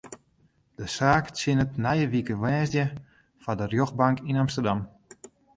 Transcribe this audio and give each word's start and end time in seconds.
De 0.79 0.85
saak 0.95 1.25
tsjinnet 1.33 1.71
nije 1.83 2.05
wike 2.13 2.35
woansdei 2.41 2.89
foar 3.41 3.57
de 3.59 3.65
rjochtbank 3.67 4.17
yn 4.29 4.41
Amsterdam. 4.43 4.79